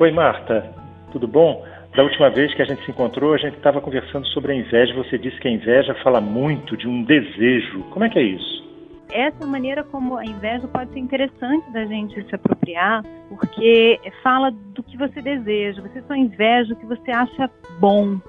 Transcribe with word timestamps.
Oi, 0.00 0.12
Marta. 0.12 0.64
Tudo 1.10 1.26
bom? 1.26 1.66
Da 1.96 2.04
última 2.04 2.30
vez 2.30 2.54
que 2.54 2.62
a 2.62 2.64
gente 2.64 2.84
se 2.84 2.90
encontrou, 2.92 3.34
a 3.34 3.36
gente 3.36 3.56
estava 3.56 3.80
conversando 3.80 4.26
sobre 4.28 4.52
a 4.52 4.54
inveja. 4.54 4.94
Você 4.94 5.18
disse 5.18 5.40
que 5.40 5.48
a 5.48 5.50
inveja 5.50 5.92
fala 6.04 6.20
muito 6.20 6.76
de 6.76 6.86
um 6.86 7.02
desejo. 7.02 7.82
Como 7.90 8.04
é 8.04 8.08
que 8.08 8.18
é 8.18 8.22
isso? 8.22 8.66
Essa 9.10 9.44
maneira 9.44 9.82
como 9.82 10.16
a 10.16 10.24
inveja 10.24 10.68
pode 10.68 10.92
ser 10.92 11.00
interessante 11.00 11.68
da 11.72 11.84
gente 11.84 12.22
se 12.28 12.34
apropriar, 12.34 13.02
porque 13.28 13.98
fala 14.22 14.52
do 14.52 14.84
que 14.84 14.96
você 14.96 15.20
deseja. 15.20 15.82
Você 15.82 16.00
só 16.02 16.14
inveja 16.14 16.74
o 16.74 16.76
que 16.76 16.86
você 16.86 17.10
acha 17.10 17.50
bom, 17.80 18.20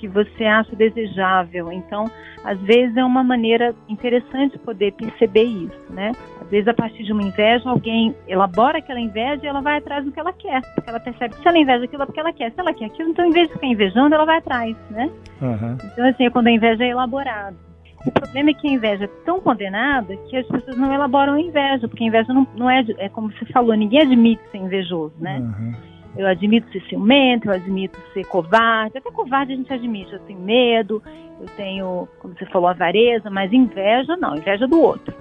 que 0.00 0.08
você 0.08 0.44
acha 0.44 0.74
desejável. 0.74 1.70
Então, 1.70 2.10
às 2.42 2.58
vezes 2.60 2.96
é 2.96 3.04
uma 3.04 3.22
maneira 3.22 3.74
interessante 3.86 4.58
poder 4.58 4.92
perceber 4.92 5.44
isso, 5.44 5.92
né? 5.92 6.12
Às 6.40 6.48
vezes, 6.48 6.66
a 6.66 6.74
partir 6.74 7.04
de 7.04 7.12
uma 7.12 7.22
inveja, 7.22 7.68
alguém 7.68 8.16
elabora 8.26 8.78
aquela 8.78 8.98
inveja 8.98 9.44
e 9.44 9.46
ela 9.46 9.60
vai 9.60 9.76
atrás 9.76 10.04
do 10.04 10.10
que 10.10 10.18
ela 10.18 10.32
quer, 10.32 10.62
porque 10.74 10.88
ela 10.88 10.98
percebe 10.98 11.34
que 11.34 11.42
se 11.42 11.48
ela 11.48 11.58
inveja 11.58 11.84
aquilo 11.84 12.02
é 12.02 12.06
porque 12.06 12.20
ela 12.20 12.32
quer. 12.32 12.50
Se 12.50 12.60
ela 12.60 12.72
quer 12.72 12.86
aquilo, 12.86 13.10
então, 13.10 13.26
em 13.26 13.32
vez 13.32 13.48
de 13.48 13.54
ficar 13.54 13.66
invejando, 13.66 14.14
ela 14.14 14.24
vai 14.24 14.38
atrás, 14.38 14.74
né? 14.90 15.10
Uhum. 15.42 15.76
Então, 15.92 16.08
assim, 16.08 16.24
é 16.24 16.30
quando 16.30 16.46
a 16.46 16.52
inveja 16.52 16.82
é 16.82 16.88
elaborada. 16.88 17.56
O 18.06 18.10
problema 18.10 18.50
é 18.50 18.54
que 18.54 18.66
a 18.66 18.70
inveja 18.70 19.04
é 19.04 19.10
tão 19.26 19.40
condenada 19.40 20.16
que 20.16 20.36
as 20.36 20.46
pessoas 20.46 20.76
não 20.78 20.92
elaboram 20.92 21.34
a 21.34 21.40
inveja, 21.40 21.86
porque 21.86 22.02
a 22.02 22.06
inveja 22.06 22.32
não, 22.32 22.46
não 22.56 22.70
é, 22.70 22.82
é 22.96 23.10
como 23.10 23.30
você 23.30 23.44
falou, 23.52 23.76
ninguém 23.76 24.00
admite 24.00 24.40
ser 24.50 24.56
invejoso, 24.56 25.12
né? 25.20 25.38
Uhum. 25.38 25.89
Eu 26.16 26.26
admito 26.26 26.70
ser 26.72 26.82
ciumento, 26.88 27.48
eu 27.48 27.54
admito 27.54 27.98
ser 28.12 28.24
covarde. 28.24 28.98
Até 28.98 29.10
covarde 29.10 29.52
a 29.52 29.56
gente 29.56 29.72
admite. 29.72 30.12
Eu 30.12 30.18
tenho 30.20 30.40
medo, 30.40 31.02
eu 31.40 31.46
tenho, 31.56 32.08
como 32.18 32.34
você 32.34 32.46
falou, 32.46 32.68
avareza, 32.68 33.30
mas 33.30 33.52
inveja 33.52 34.16
não, 34.16 34.36
inveja 34.36 34.66
do 34.66 34.80
outro. 34.80 35.14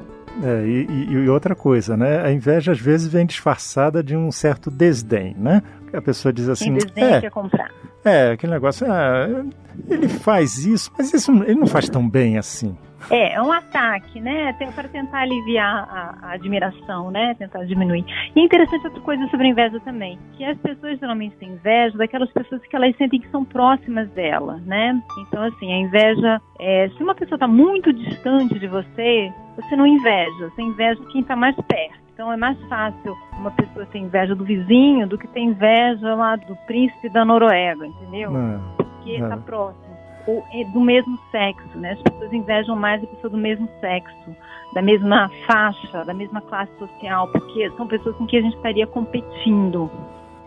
É, 0.44 0.66
e, 0.66 1.11
e, 1.11 1.30
outra 1.30 1.55
coisa, 1.55 1.97
né? 1.97 2.21
A 2.21 2.31
inveja 2.31 2.71
às 2.71 2.80
vezes 2.80 3.11
vem 3.11 3.25
disfarçada 3.25 4.03
de 4.03 4.16
um 4.16 4.31
certo 4.31 4.70
desdém, 4.70 5.35
né? 5.38 5.61
A 5.91 6.02
pessoa 6.02 6.31
diz 6.31 6.47
assim. 6.47 6.66
Quem 6.66 6.73
desdém 6.75 7.03
é, 7.03 7.21
quer 7.21 7.31
comprar. 7.31 7.71
É, 8.05 8.31
aquele 8.31 8.53
negócio, 8.53 8.89
ah, 8.89 9.44
ele 9.89 10.08
faz 10.08 10.66
isso, 10.66 10.92
mas 10.97 11.14
isso, 11.14 11.31
ele 11.44 11.59
não 11.59 11.67
faz 11.67 11.89
tão 11.89 12.08
bem 12.08 12.38
assim. 12.38 12.77
É, 13.09 13.33
é 13.33 13.42
um 13.42 13.52
ataque, 13.52 14.19
né? 14.19 14.53
Para 14.75 14.88
tentar 14.88 15.19
aliviar 15.19 15.88
a, 15.89 16.28
a, 16.28 16.31
admiração, 16.33 17.09
né? 17.11 17.33
Tentar 17.36 17.64
diminuir. 17.66 18.05
E 18.36 18.39
é 18.39 18.44
interessante 18.44 18.86
outra 18.86 19.02
coisa 19.02 19.28
sobre 19.30 19.47
a 19.47 19.50
inveja 19.50 19.80
também, 19.80 20.19
que 20.33 20.44
as 20.44 20.58
pessoas 20.58 21.00
geralmente 21.00 21.36
têm 21.38 21.50
inveja 21.50 21.97
daquelas 21.97 22.31
pessoas 22.31 22.61
que 22.61 22.75
elas 22.75 22.95
sentem 22.97 23.20
que 23.20 23.30
são 23.30 23.45
próximas 23.45 24.09
dela, 24.11 24.61
né? 24.66 25.02
Então, 25.20 25.44
assim, 25.44 25.72
a 25.72 25.77
inveja, 25.77 26.42
é, 26.59 26.89
se 26.89 27.03
uma 27.03 27.16
pessoa 27.16 27.36
está 27.36 27.47
muito 27.47 27.94
distante 27.94 28.59
de 28.59 28.67
você, 28.67 29.31
você 29.55 29.75
não 29.75 29.88
inveja, 29.88 30.50
você 30.50 30.61
inveja 30.61 31.02
quem 31.11 31.22
está 31.22 31.36
mais 31.36 31.55
perto. 31.55 32.09
Então 32.14 32.33
é 32.33 32.36
mais 32.36 32.59
fácil 32.67 33.17
uma 33.39 33.50
pessoa 33.52 33.86
ter 33.86 34.00
inveja 34.00 34.36
do 34.36 34.44
vizinho 34.44 35.08
do 35.08 35.17
que 35.17 35.25
ter 35.30 35.39
inveja 35.39 36.16
lá 36.16 36.36
do 36.36 36.53
príncipe 36.67 37.08
da 37.08 37.23
Noruega, 37.23 37.88
entendeu? 37.88 38.30
Não, 38.30 38.61
Porque 38.75 39.11
está 39.11 39.38
próximo 39.38 39.89
ou 40.30 40.45
é 40.53 40.63
do 40.66 40.80
mesmo 40.80 41.17
sexo, 41.31 41.77
né? 41.77 41.94
As 41.94 42.02
pessoas 42.02 42.31
invejam 42.31 42.75
mais 42.75 43.03
a 43.03 43.08
pessoa 43.08 43.31
do 43.31 43.38
mesmo 43.38 43.67
sexo, 43.80 44.36
da 44.73 44.81
mesma 44.81 45.31
faixa, 45.47 46.05
da 46.05 46.13
mesma 46.13 46.41
classe 46.41 46.71
social, 46.77 47.27
porque 47.31 47.69
são 47.71 47.88
pessoas 47.88 48.16
com 48.16 48.27
quem 48.27 48.39
a 48.39 48.41
gente 48.44 48.55
estaria 48.55 48.86
competindo. 48.86 49.89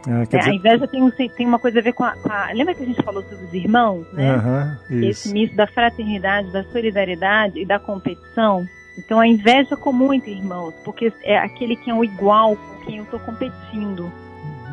Ah, 0.06 0.22
é, 0.22 0.24
dizer... 0.24 0.50
A 0.50 0.54
inveja 0.54 0.86
tem, 0.86 1.10
tem, 1.10 1.46
uma 1.46 1.58
coisa 1.58 1.80
a 1.80 1.82
ver 1.82 1.92
com 1.92 2.04
a, 2.04 2.16
com 2.16 2.30
a, 2.30 2.52
Lembra 2.52 2.74
que 2.74 2.82
a 2.82 2.86
gente 2.86 3.02
falou 3.02 3.22
sobre 3.22 3.44
os 3.44 3.54
irmãos, 3.54 4.06
né? 4.12 4.78
Esse 4.90 5.32
misto 5.32 5.56
da 5.56 5.66
fraternidade, 5.66 6.52
da 6.52 6.62
solidariedade 6.64 7.60
e 7.60 7.66
da 7.66 7.78
competição. 7.78 8.64
Então 8.96 9.18
a 9.18 9.26
inveja 9.26 9.74
é 9.74 9.76
comum 9.76 10.12
entre 10.12 10.32
irmãos, 10.32 10.74
porque 10.84 11.12
é 11.22 11.38
aquele 11.38 11.76
que 11.76 11.90
é 11.90 11.94
o 11.94 12.04
igual 12.04 12.56
com 12.56 12.84
quem 12.84 12.98
eu 12.98 13.04
estou 13.04 13.18
competindo. 13.20 14.12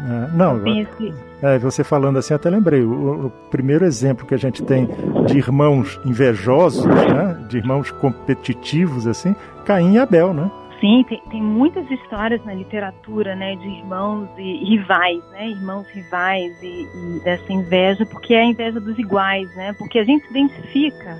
É, 0.01 0.37
não, 0.37 0.61
é, 1.41 1.59
você 1.59 1.83
falando 1.83 2.17
assim, 2.17 2.33
até 2.33 2.49
lembrei, 2.49 2.81
o, 2.81 3.25
o, 3.27 3.29
primeiro 3.49 3.83
exemplo 3.85 4.25
que 4.25 4.33
a 4.33 4.37
gente 4.37 4.63
tem 4.63 4.87
de 5.25 5.37
irmãos 5.37 5.99
invejosos, 6.05 6.85
né, 6.85 7.45
de 7.49 7.57
irmãos 7.57 7.91
competitivos, 7.91 9.05
assim, 9.05 9.35
Caim 9.65 9.93
e 9.93 9.99
Abel, 9.99 10.33
né? 10.33 10.49
Sim, 10.79 11.03
tem, 11.09 11.21
tem 11.29 11.43
muitas 11.43 11.89
histórias 11.91 12.43
na 12.45 12.53
literatura, 12.53 13.35
né, 13.35 13.55
de 13.57 13.67
irmãos 13.67 14.29
e 14.37 14.63
rivais, 14.63 15.21
né, 15.31 15.49
irmãos 15.49 15.85
rivais 15.89 16.57
e, 16.63 16.87
e 16.87 17.19
dessa 17.23 17.51
inveja, 17.51 18.05
porque 18.05 18.33
é 18.33 18.41
a 18.41 18.45
inveja 18.45 18.79
dos 18.79 18.97
iguais, 18.97 19.53
né, 19.55 19.73
porque 19.77 19.99
a 19.99 20.03
gente 20.05 20.25
se 20.25 20.31
identifica. 20.31 21.17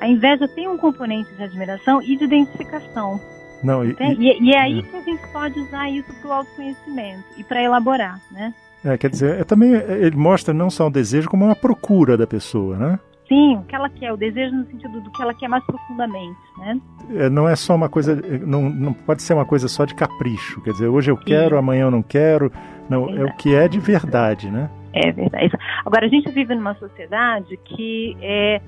A 0.00 0.08
inveja 0.08 0.48
tem 0.48 0.68
um 0.68 0.76
componente 0.76 1.32
de 1.34 1.42
admiração 1.42 2.02
e 2.02 2.16
de 2.16 2.24
identificação. 2.24 3.20
Não, 3.66 3.84
e, 3.84 3.88
né? 3.88 4.14
e, 4.16 4.44
e, 4.44 4.52
é 4.52 4.60
aí 4.60 4.82
que 4.82 4.96
a 4.96 5.02
gente 5.02 5.26
pode 5.32 5.58
usar 5.58 5.90
isso 5.90 6.12
para 6.20 6.30
o 6.30 6.32
autoconhecimento 6.32 7.24
e 7.36 7.42
para 7.42 7.60
elaborar, 7.60 8.20
né? 8.30 8.54
É, 8.84 8.96
quer 8.96 9.10
dizer, 9.10 9.40
é, 9.40 9.44
também 9.44 9.72
ele 9.72 10.16
mostra 10.16 10.54
não 10.54 10.70
só 10.70 10.86
o 10.86 10.90
desejo, 10.90 11.28
como 11.28 11.44
uma 11.44 11.56
procura 11.56 12.16
da 12.16 12.26
pessoa, 12.28 12.76
né? 12.76 12.98
Sim, 13.28 13.56
o 13.56 13.62
que 13.64 13.74
ela 13.74 13.90
quer, 13.90 14.12
o 14.12 14.16
desejo 14.16 14.54
no 14.54 14.64
sentido 14.66 15.00
do 15.00 15.10
que 15.10 15.20
ela 15.20 15.34
quer 15.34 15.48
mais 15.48 15.64
profundamente, 15.66 16.38
né? 16.58 16.80
É, 17.16 17.28
não 17.28 17.48
é 17.48 17.56
só 17.56 17.74
uma 17.74 17.88
coisa, 17.88 18.14
não, 18.46 18.70
não 18.70 18.92
pode 18.92 19.20
ser 19.22 19.34
uma 19.34 19.44
coisa 19.44 19.66
só 19.66 19.84
de 19.84 19.96
capricho, 19.96 20.60
quer 20.62 20.70
dizer, 20.70 20.86
hoje 20.86 21.10
eu 21.10 21.16
quero, 21.16 21.56
Sim. 21.56 21.58
amanhã 21.58 21.86
eu 21.86 21.90
não 21.90 22.04
quero, 22.04 22.52
não, 22.88 23.10
é, 23.10 23.22
é 23.22 23.24
o 23.24 23.36
que 23.36 23.52
é 23.52 23.66
de 23.66 23.80
verdade, 23.80 24.48
né? 24.48 24.70
É 24.92 25.10
verdade. 25.10 25.50
Agora, 25.84 26.06
a 26.06 26.08
gente 26.08 26.30
vive 26.30 26.54
numa 26.54 26.74
sociedade 26.76 27.58
que 27.64 28.16
é, 28.22 28.62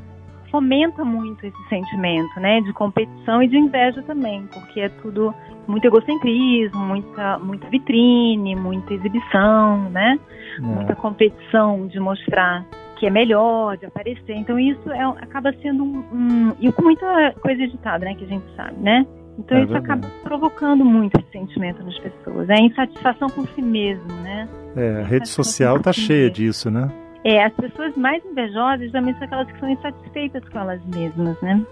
fomenta 0.51 1.05
muito 1.05 1.45
esse 1.47 1.69
sentimento, 1.69 2.39
né, 2.41 2.61
de 2.61 2.73
competição 2.73 3.43
e 3.43 3.49
de 3.49 3.57
inveja 3.57 4.03
também, 4.03 4.47
porque 4.53 4.81
é 4.81 4.89
tudo 4.89 5.35
muito 5.67 5.85
egocentrismo, 5.87 6.79
muita, 6.79 7.39
muita 7.39 7.69
vitrine, 7.69 8.55
muita 8.57 8.95
exibição, 8.95 9.91
né, 9.91 10.19
é. 10.59 10.61
muita 10.61 10.95
competição 10.95 11.87
de 11.87 12.01
mostrar 12.01 12.65
que 12.97 13.07
é 13.07 13.11
melhor, 13.11 13.77
de 13.77 13.87
aparecer. 13.87 14.35
Então 14.35 14.59
isso 14.59 14.91
é, 14.91 15.03
acaba 15.03 15.53
sendo 15.63 15.85
um, 15.85 16.05
um, 16.13 16.57
e 16.59 16.73
com 16.73 16.83
muita 16.83 17.33
coisa 17.41 17.63
editada, 17.63 18.05
né, 18.05 18.15
que 18.15 18.25
a 18.25 18.29
gente 18.29 18.45
sabe, 18.57 18.77
né. 18.81 19.07
Então 19.39 19.57
é 19.57 19.63
isso 19.63 19.73
verdade. 19.73 20.01
acaba 20.03 20.15
provocando 20.25 20.85
muito 20.85 21.17
esse 21.19 21.31
sentimento 21.31 21.83
nas 21.85 21.97
pessoas, 21.99 22.49
é 22.49 22.55
a 22.55 22.61
insatisfação 22.61 23.29
com 23.31 23.47
si 23.47 23.63
mesmo, 23.63 24.13
né. 24.23 24.49
É, 24.77 25.03
a 25.03 25.05
rede 25.05 25.29
social 25.29 25.79
tá 25.81 25.93
cheia 25.93 26.29
disso, 26.31 26.71
né. 26.71 26.91
É, 27.25 27.45
as 27.45 27.53
pessoas 27.55 27.97
mais 27.97 28.25
invejosas 28.25 28.91
também 28.93 29.15
são 29.15 29.25
aquelas 29.25 29.51
que 29.51 29.59
são 29.59 29.69
insatisfeitas 29.69 30.49
com 30.49 30.59
elas 30.59 30.81
mesmas, 30.87 31.41
né? 31.41 31.65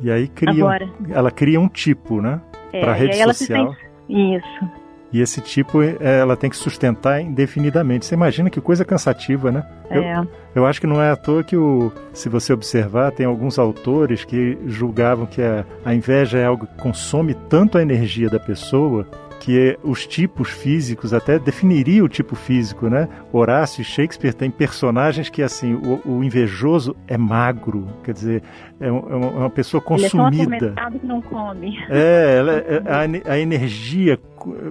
E 0.00 0.10
aí 0.10 0.28
cria, 0.28 0.52
Agora, 0.52 0.88
ela 1.10 1.30
cria 1.30 1.60
um 1.60 1.68
tipo, 1.68 2.20
né? 2.20 2.40
É, 2.72 2.80
Para 2.80 2.92
a 2.92 2.94
rede 2.94 3.16
social. 3.16 3.74
Sente... 3.74 3.88
Isso. 4.08 4.68
E 5.12 5.20
esse 5.20 5.40
tipo 5.40 5.82
é, 5.82 5.96
ela 6.00 6.36
tem 6.36 6.50
que 6.50 6.56
sustentar 6.56 7.20
indefinidamente. 7.20 8.04
Você 8.04 8.14
imagina 8.14 8.50
que 8.50 8.60
coisa 8.60 8.84
cansativa, 8.84 9.50
né? 9.50 9.64
Eu, 9.90 10.02
é. 10.02 10.26
eu 10.54 10.66
acho 10.66 10.80
que 10.80 10.86
não 10.86 11.00
é 11.00 11.10
à 11.10 11.16
toa 11.16 11.42
que, 11.42 11.56
o, 11.56 11.90
se 12.12 12.28
você 12.28 12.52
observar, 12.52 13.10
tem 13.12 13.24
alguns 13.24 13.58
autores 13.58 14.24
que 14.24 14.58
julgavam 14.66 15.24
que 15.24 15.40
a, 15.40 15.64
a 15.84 15.94
inveja 15.94 16.38
é 16.38 16.44
algo 16.44 16.66
que 16.66 16.76
consome 16.76 17.34
tanto 17.48 17.78
a 17.78 17.82
energia 17.82 18.28
da 18.28 18.38
pessoa 18.38 19.06
que 19.40 19.78
os 19.82 20.06
tipos 20.06 20.50
físicos, 20.50 21.14
até 21.14 21.38
definiria 21.38 22.04
o 22.04 22.08
tipo 22.08 22.34
físico, 22.34 22.88
né? 22.88 23.08
Horácio 23.32 23.82
e 23.82 23.84
Shakespeare 23.84 24.34
têm 24.34 24.50
personagens 24.50 25.28
que, 25.28 25.42
assim, 25.42 25.74
o, 25.74 26.00
o 26.04 26.24
invejoso 26.24 26.96
é 27.06 27.16
magro, 27.16 27.86
quer 28.02 28.12
dizer, 28.12 28.42
é, 28.80 28.90
um, 28.90 28.98
é 29.10 29.16
uma 29.16 29.50
pessoa 29.50 29.80
consumida. 29.80 30.56
Ele 30.56 30.74
é 30.76 30.98
que 30.98 31.06
não 31.06 31.22
come. 31.22 31.78
É, 31.88 32.36
ela, 32.38 32.52
é, 32.52 32.82
a, 32.86 33.32
a 33.32 33.38
energia 33.38 34.18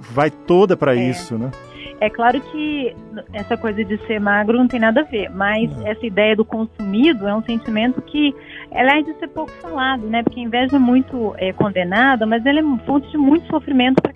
vai 0.02 0.30
toda 0.30 0.76
para 0.76 0.96
é. 0.96 1.10
isso, 1.10 1.38
né? 1.38 1.52
É 2.00 2.10
claro 2.10 2.40
que 2.40 2.96
essa 3.34 3.58
coisa 3.58 3.84
de 3.84 3.98
ser 4.06 4.20
magro 4.20 4.58
não 4.58 4.68
tem 4.68 4.80
nada 4.80 5.02
a 5.02 5.04
ver, 5.04 5.30
mas 5.32 5.76
não. 5.76 5.88
essa 5.88 6.06
ideia 6.06 6.36
do 6.36 6.46
consumido 6.46 7.28
é 7.28 7.34
um 7.34 7.42
sentimento 7.42 8.02
que 8.04 8.36
é 8.72 9.02
de 9.02 9.14
ser 9.18 9.28
pouco 9.30 9.52
falado, 9.54 10.06
né? 10.08 10.22
Porque 10.22 10.40
a 10.40 10.44
inveja 10.44 10.76
é 10.76 10.80
muito 10.80 11.34
é, 11.38 11.52
condenada, 11.54 12.26
mas 12.26 12.46
ela 12.46 12.60
é 12.60 12.86
fonte 12.86 13.10
de 13.10 13.18
muito 13.18 13.48
sofrimento 13.48 14.02
para 14.02 14.14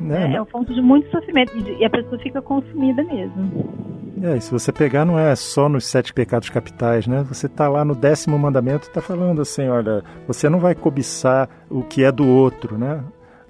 Não, 0.00 0.14
é, 0.16 0.34
é 0.34 0.40
uma 0.40 0.46
fonte 0.46 0.74
de 0.74 0.80
muito 0.80 1.10
sofrimento 1.10 1.52
e 1.56 1.84
a 1.84 1.90
pessoa 1.90 2.18
fica 2.18 2.42
consumida 2.42 3.02
mesmo. 3.04 3.96
É, 4.22 4.36
e 4.36 4.40
se 4.40 4.50
você 4.50 4.72
pegar, 4.72 5.04
não 5.04 5.18
é 5.18 5.34
só 5.36 5.68
nos 5.68 5.84
sete 5.86 6.12
pecados 6.12 6.48
capitais, 6.48 7.06
né? 7.06 7.24
Você 7.28 7.46
está 7.46 7.68
lá 7.68 7.84
no 7.84 7.94
décimo 7.94 8.38
mandamento, 8.38 8.86
está 8.88 9.00
falando 9.00 9.42
assim, 9.42 9.68
olha, 9.68 10.02
você 10.26 10.48
não 10.48 10.58
vai 10.58 10.74
cobiçar 10.74 11.48
o 11.70 11.82
que 11.82 12.02
é 12.02 12.10
do 12.10 12.26
outro, 12.26 12.78
né? 12.78 13.02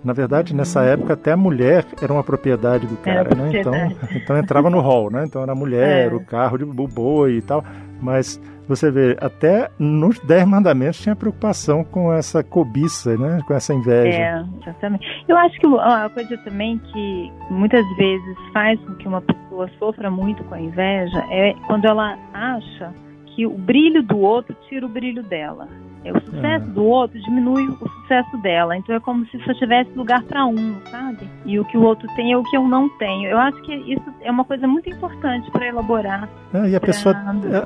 Na 0.05 0.13
verdade, 0.13 0.55
nessa 0.55 0.83
época, 0.83 1.15
até 1.15 1.33
a 1.33 1.37
mulher 1.37 1.85
era 2.01 2.13
uma 2.13 2.23
propriedade 2.23 2.87
do 2.87 2.97
cara, 2.97 3.35
né? 3.35 3.51
Então, 3.53 3.75
então 4.15 4.39
entrava 4.39 4.71
no 4.71 4.81
hall, 4.81 5.11
né? 5.11 5.25
Então 5.25 5.43
era 5.43 5.53
a 5.53 5.55
mulher, 5.55 6.13
é. 6.13 6.15
o 6.15 6.21
carro, 6.21 6.57
o 6.63 6.89
boi 6.89 7.39
e 7.39 7.43
tal. 7.43 7.65
Mas 8.01 8.41
você 8.69 8.91
vê, 8.91 9.17
até 9.21 9.71
nos 9.79 10.19
Dez 10.21 10.47
Mandamentos 10.47 11.01
tinha 11.01 11.15
preocupação 11.15 11.85
com 11.85 12.13
essa 12.13 12.43
cobiça, 12.43 13.17
né? 13.17 13.41
Com 13.47 13.55
essa 13.55 13.73
inveja. 13.73 14.19
É, 14.19 14.45
exatamente. 14.61 15.25
Eu 15.29 15.37
acho 15.37 15.59
que 15.61 15.67
a 15.67 16.09
coisa 16.11 16.37
também 16.39 16.79
que 16.79 17.33
muitas 17.51 17.85
vezes 17.97 18.37
faz 18.53 18.79
com 18.81 18.95
que 18.95 19.07
uma 19.07 19.21
pessoa 19.21 19.71
sofra 19.79 20.11
muito 20.11 20.43
com 20.45 20.55
a 20.55 20.61
inveja 20.61 21.19
é 21.31 21.55
quando 21.67 21.85
ela 21.85 22.19
acha 22.33 22.93
que 23.35 23.47
o 23.47 23.57
brilho 23.57 24.03
do 24.03 24.19
outro 24.19 24.57
tira 24.69 24.85
o 24.85 24.89
brilho 24.89 25.23
dela. 25.23 25.69
O 26.13 26.21
sucesso 26.21 26.67
do 26.71 26.85
outro 26.85 27.21
diminui 27.21 27.67
o 27.69 27.89
sucesso 27.89 28.37
dela. 28.39 28.77
Então 28.77 28.95
é 28.95 29.01
como 29.01 29.27
se 29.27 29.39
só 29.45 29.55
tivesse 29.55 29.91
lugar 29.97 30.23
para 30.25 30.47
um, 30.47 30.77
sabe? 30.91 31.29
E 31.45 31.59
o 31.59 31.65
que 31.65 31.77
o 31.77 31.83
outro 31.83 32.09
tem 32.15 32.33
é 32.33 32.37
o 32.37 32.43
que 32.45 32.57
eu 32.57 32.67
não 32.67 32.89
tenho. 32.99 33.29
Eu 33.29 33.39
acho 33.39 33.61
que 33.63 33.75
isso 33.75 34.05
é 34.21 34.31
uma 34.31 34.45
coisa 34.45 34.67
muito 34.67 34.89
importante 34.89 35.51
para 35.51 35.67
elaborar. 35.67 36.29
É, 36.53 36.71
e 36.71 36.77
a 36.77 36.81
pra... 36.81 36.89
pessoa 36.89 37.17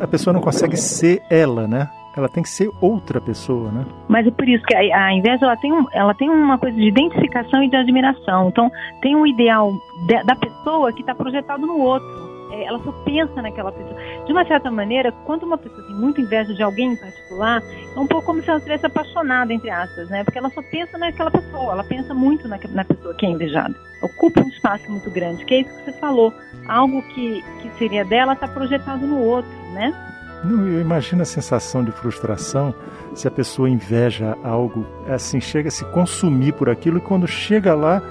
a 0.00 0.06
pessoa 0.06 0.32
não 0.34 0.40
consegue 0.40 0.76
ser 0.76 1.22
ela, 1.30 1.66
né? 1.66 1.88
ela 2.16 2.28
tem 2.28 2.42
que 2.42 2.48
ser 2.48 2.70
outra 2.80 3.20
pessoa, 3.20 3.70
né? 3.70 3.86
Mas 4.08 4.26
é 4.26 4.30
por 4.30 4.48
isso 4.48 4.64
que 4.64 4.74
a, 4.74 5.06
a 5.06 5.12
inveja 5.12 5.44
ela 5.44 5.56
tem, 5.56 5.72
um, 5.72 5.86
ela 5.92 6.14
tem 6.14 6.28
uma 6.28 6.58
coisa 6.58 6.76
de 6.76 6.88
identificação 6.88 7.62
e 7.62 7.70
de 7.70 7.76
admiração. 7.76 8.48
Então 8.48 8.70
tem 9.00 9.14
um 9.14 9.26
ideal 9.26 9.72
de, 10.06 10.22
da 10.24 10.34
pessoa 10.34 10.92
que 10.92 11.00
está 11.00 11.14
projetado 11.14 11.66
no 11.66 11.78
outro. 11.78 12.29
É, 12.50 12.64
ela 12.64 12.78
só 12.82 12.92
pensa 13.04 13.40
naquela 13.42 13.72
pessoa. 13.72 13.96
De 14.24 14.32
uma 14.32 14.44
certa 14.44 14.70
maneira, 14.70 15.12
quando 15.24 15.44
uma 15.44 15.56
pessoa 15.56 15.86
tem 15.86 15.94
muita 15.94 16.20
inveja 16.20 16.52
de 16.54 16.62
alguém 16.62 16.92
em 16.92 16.96
particular, 16.96 17.62
é 17.94 17.98
um 17.98 18.06
pouco 18.06 18.26
como 18.26 18.42
se 18.42 18.48
ela 18.48 18.58
estivesse 18.58 18.86
apaixonada, 18.86 19.52
entre 19.52 19.70
aspas, 19.70 20.08
né? 20.08 20.24
Porque 20.24 20.38
ela 20.38 20.50
só 20.50 20.62
pensa 20.62 20.98
naquela 20.98 21.30
pessoa, 21.30 21.72
ela 21.72 21.84
pensa 21.84 22.12
muito 22.14 22.48
na, 22.48 22.58
na 22.70 22.84
pessoa 22.84 23.14
que 23.14 23.26
é 23.26 23.30
invejada. 23.30 23.74
Ocupa 24.02 24.40
um 24.40 24.48
espaço 24.48 24.90
muito 24.90 25.10
grande, 25.10 25.44
que 25.44 25.54
é 25.54 25.60
isso 25.60 25.70
que 25.70 25.84
você 25.84 25.92
falou. 25.92 26.32
Algo 26.66 27.02
que, 27.14 27.42
que 27.62 27.70
seria 27.78 28.04
dela 28.04 28.32
está 28.32 28.48
projetado 28.48 29.06
no 29.06 29.20
outro, 29.20 29.50
né? 29.72 29.94
Não, 30.42 30.66
eu 30.66 30.80
imagino 30.80 31.22
a 31.22 31.26
sensação 31.26 31.84
de 31.84 31.92
frustração 31.92 32.74
se 33.14 33.28
a 33.28 33.30
pessoa 33.30 33.68
inveja 33.68 34.36
algo, 34.42 34.86
assim, 35.06 35.40
chega 35.40 35.68
a 35.68 35.72
se 35.72 35.84
consumir 35.86 36.52
por 36.52 36.70
aquilo 36.70 36.98
e 36.98 37.00
quando 37.00 37.26
chega 37.26 37.74
lá 37.74 38.02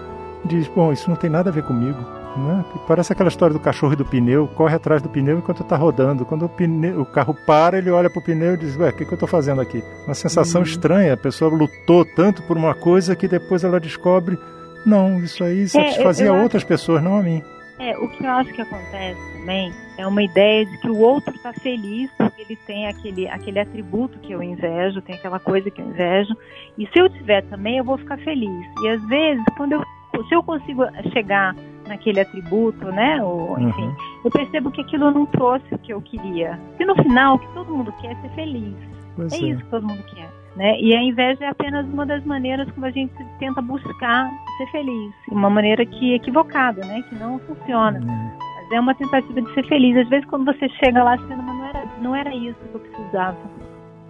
diz, 0.46 0.68
bom, 0.68 0.94
isso 0.94 1.10
não 1.10 1.18
tem 1.18 1.30
nada 1.30 1.50
a 1.50 1.54
ver 1.54 1.64
comigo. 1.64 2.19
Né? 2.38 2.64
Parece 2.88 3.12
aquela 3.12 3.30
história 3.30 3.54
do 3.54 3.60
cachorro 3.60 3.94
e 3.94 3.96
do 3.96 4.06
pneu, 4.06 4.48
corre 4.48 4.76
atrás 4.76 5.02
do 5.02 5.10
pneu 5.10 5.38
enquanto 5.38 5.64
está 5.64 5.76
rodando. 5.76 6.26
Quando 6.26 6.46
o, 6.46 6.50
pneu, 6.50 7.02
o, 7.02 7.06
carro 7.06 7.36
para, 7.46 7.78
ele 7.78 7.90
olha 7.90 8.10
para 8.10 8.20
o 8.20 8.24
pneu 8.24 8.54
e 8.54 8.58
diz, 8.58 8.78
ué, 8.78 8.90
o 8.90 8.94
que, 8.94 9.06
que 9.06 9.12
eu 9.12 9.16
estou 9.16 9.28
fazendo 9.28 9.62
aqui? 9.62 9.84
Uma 10.06 10.14
sensação 10.14 10.62
uhum. 10.62 10.68
estranha, 10.68 11.14
a 11.14 11.18
pessoa 11.18 11.54
lutou 11.54 12.06
tanto 12.06 12.44
por 12.44 12.56
uma 12.56 12.76
coisa 12.76 13.16
que 13.16 13.28
depois 13.28 13.64
ela 13.64 13.80
descobre, 13.80 14.38
não, 14.86 15.20
isso 15.20 15.44
aí 15.44 15.68
satisfazia 15.68 16.28
é, 16.28 16.30
eu, 16.30 16.36
eu 16.36 16.44
outras 16.44 16.62
acho... 16.62 16.68
pessoas, 16.68 17.04
não 17.04 17.18
a 17.18 17.24
mim. 17.24 17.44
É, 17.80 17.98
o 17.98 18.10
que 18.10 18.24
eu 18.24 18.30
acho 18.30 18.52
que 18.54 18.62
acontece 18.62 19.20
também 19.34 19.72
é 19.98 20.06
uma 20.06 20.22
ideia 20.22 20.66
de 20.66 20.78
que 20.80 20.90
o 20.90 20.98
outro 20.98 21.34
está 21.34 21.54
feliz 21.54 22.12
porque 22.18 22.42
ele 22.42 22.58
tem 22.68 22.88
aquele, 22.88 23.28
aquele 23.28 23.60
atributo 23.60 24.20
que 24.20 24.34
eu 24.34 24.44
invejo, 24.44 25.02
tem 25.02 25.16
aquela 25.16 25.40
coisa 25.40 25.72
que 25.72 25.82
eu 25.82 25.86
invejo, 25.86 26.36
e 26.78 26.86
se 26.88 27.00
eu 27.00 27.10
tiver 27.10 27.42
também, 27.44 27.78
eu 27.78 27.84
vou 27.84 27.98
ficar 27.98 28.18
feliz. 28.18 28.66
E 28.84 28.90
às 28.90 29.02
vezes, 29.08 29.44
quando 29.56 29.74
eu, 29.74 29.84
se 30.28 30.36
eu 30.36 30.44
consigo 30.44 30.84
chegar 31.14 31.56
naquele 31.90 32.22
atributo, 32.22 32.86
né, 32.92 33.22
ou, 33.22 33.60
enfim, 33.60 33.82
uhum. 33.82 33.96
eu 34.24 34.32
percebo 34.32 34.72
que 34.72 34.82
aquilo 34.82 35.12
não 35.12 35.26
trouxe 35.26 35.66
o 35.74 35.78
que 35.80 35.92
eu 35.92 36.02
queria. 36.02 36.58
Porque 36.70 36.86
no 36.86 36.96
final, 36.96 37.36
o 37.36 37.40
que 37.40 37.54
todo 37.54 37.76
mundo 37.76 37.94
quer 38.00 38.12
é 38.12 38.16
ser 38.16 38.30
feliz. 38.30 38.76
Pois 39.16 39.34
é, 39.34 39.36
é 39.36 39.40
isso 39.40 39.64
que 39.64 39.70
todo 39.70 39.88
mundo 39.88 40.04
quer. 40.04 40.30
Né? 40.56 40.80
E 40.80 40.96
a 40.96 41.02
inveja 41.04 41.46
é 41.46 41.50
apenas 41.50 41.86
uma 41.88 42.06
das 42.06 42.24
maneiras 42.26 42.70
como 42.72 42.86
a 42.86 42.92
gente 42.92 43.14
tenta 43.40 43.62
buscar 43.62 44.30
ser 44.58 44.68
feliz, 44.72 45.14
uma 45.30 45.50
maneira 45.50 45.86
que 45.86 46.14
é 46.14 46.16
equivocada, 46.16 46.86
né? 46.86 47.04
que 47.10 47.16
não 47.16 47.40
funciona. 47.40 48.00
Uhum. 48.00 48.32
Mas 48.56 48.72
é 48.72 48.80
uma 48.80 48.96
tentativa 48.96 49.42
de 49.42 49.54
ser 49.54 49.66
feliz. 49.68 49.98
Às 49.98 50.10
vezes 50.10 50.26
quando 50.28 50.46
você 50.46 50.70
chega 50.84 51.04
lá, 51.04 51.18
você 51.18 51.36
não 51.36 51.66
era, 51.66 51.84
não 52.02 52.16
era 52.16 52.34
isso 52.36 52.58
que 52.72 52.76
eu 52.76 52.80
precisava. 52.80 53.38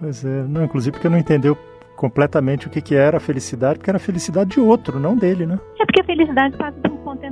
Pois 0.00 0.24
é, 0.24 0.42
não, 0.44 0.64
inclusive 0.64 0.92
porque 0.92 1.08
não 1.08 1.18
entendeu 1.18 1.56
completamente 2.00 2.66
o 2.66 2.70
que, 2.70 2.80
que 2.80 2.94
era 2.94 3.18
a 3.18 3.20
felicidade, 3.20 3.78
porque 3.78 3.90
era 3.90 3.98
a 3.98 4.00
felicidade 4.00 4.50
de 4.50 4.60
outro, 4.60 4.98
não 4.98 5.14
dele, 5.14 5.44
né? 5.44 5.58
É 5.78 5.84
porque 5.84 6.00
a 6.00 6.04
felicidade 6.04 6.56
passa 6.56 6.89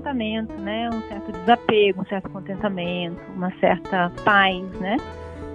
contentamento, 0.08 0.52
né? 0.54 0.88
Um 0.92 1.02
certo 1.02 1.32
desapego, 1.32 2.02
um 2.02 2.06
certo 2.06 2.30
contentamento, 2.30 3.20
uma 3.34 3.52
certa 3.60 4.10
paz, 4.24 4.64
né? 4.80 4.96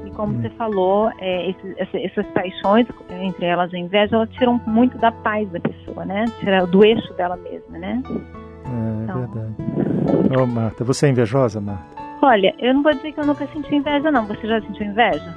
E 0.05 0.11
como 0.11 0.33
hum. 0.33 0.41
você 0.41 0.50
falou, 0.51 1.11
é, 1.19 1.50
esses, 1.50 1.75
essas 1.94 2.25
paixões, 2.27 2.88
entre 3.09 3.45
elas 3.45 3.73
a 3.73 3.77
inveja, 3.77 4.15
elas 4.15 4.29
tiram 4.31 4.61
muito 4.67 4.97
da 4.97 5.11
paz 5.11 5.50
da 5.50 5.59
pessoa, 5.59 6.05
né? 6.05 6.25
Tira 6.39 6.65
do 6.65 6.83
eixo 6.83 7.13
dela 7.13 7.38
mesma, 7.38 7.77
né? 7.77 8.01
É, 8.05 9.03
então... 9.03 9.19
verdade. 9.19 10.38
Ô, 10.38 10.45
Marta, 10.45 10.83
você 10.83 11.07
é 11.07 11.09
invejosa, 11.09 11.59
Marta? 11.61 12.03
Olha, 12.21 12.53
eu 12.59 12.73
não 12.73 12.83
vou 12.83 12.94
dizer 12.94 13.11
que 13.11 13.19
eu 13.19 13.25
nunca 13.25 13.45
senti 13.47 13.75
inveja, 13.75 14.09
não. 14.11 14.25
Você 14.25 14.47
já 14.47 14.61
sentiu 14.61 14.85
inveja? 14.85 15.35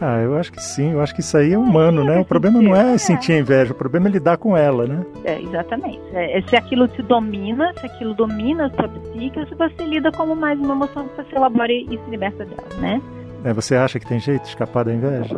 Ah, 0.00 0.18
eu 0.20 0.36
acho 0.36 0.50
que 0.50 0.62
sim. 0.62 0.92
Eu 0.92 1.00
acho 1.02 1.14
que 1.14 1.20
isso 1.20 1.36
aí 1.36 1.52
é 1.52 1.58
humano, 1.58 2.02
né? 2.02 2.18
O 2.18 2.24
problema 2.24 2.62
não 2.62 2.74
é, 2.74 2.94
é 2.94 2.98
sentir 2.98 3.32
inveja, 3.32 3.72
o 3.72 3.76
problema 3.76 4.08
é 4.08 4.12
lidar 4.12 4.38
com 4.38 4.56
ela, 4.56 4.86
né? 4.86 5.04
É, 5.24 5.40
exatamente. 5.40 6.00
É, 6.14 6.40
se 6.48 6.56
aquilo 6.56 6.88
te 6.88 7.02
domina, 7.02 7.72
se 7.78 7.86
aquilo 7.86 8.14
domina 8.14 8.66
a 8.66 8.70
sua 8.70 8.88
psique, 8.88 9.38
você 9.56 9.84
lida 9.84 10.10
como 10.10 10.34
mais 10.34 10.58
uma 10.58 10.74
emoção 10.74 11.06
que 11.08 11.16
você 11.16 11.36
elabora 11.36 11.70
e 11.70 11.86
se 11.86 12.10
liberta 12.10 12.46
dela, 12.46 12.68
né? 12.80 13.00
É, 13.44 13.52
você 13.52 13.76
acha 13.76 14.00
que 14.00 14.06
tem 14.06 14.18
jeito 14.18 14.42
de 14.42 14.48
escapar 14.48 14.84
da 14.84 14.94
inveja? 14.94 15.34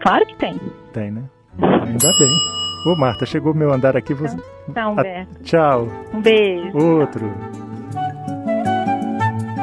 Claro 0.00 0.24
que 0.26 0.36
tem. 0.36 0.60
Tem, 0.92 1.10
né? 1.10 1.22
Ainda 1.60 2.08
bem. 2.18 2.92
Ô, 2.92 2.96
Marta, 2.96 3.26
chegou 3.26 3.52
o 3.52 3.56
meu 3.56 3.72
andar 3.72 3.96
aqui. 3.96 4.14
Você... 4.14 4.36
Tá, 4.72 4.88
Humberto. 4.88 5.38
A... 5.40 5.42
Tchau. 5.42 5.88
Um 6.12 6.20
beijo. 6.20 6.76
Outro. 6.76 7.32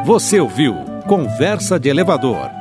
Você 0.05 0.39
ouviu 0.39 0.73
Conversa 1.07 1.79
de 1.79 1.89
Elevador 1.89 2.60